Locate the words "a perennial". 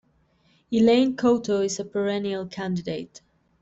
1.79-2.47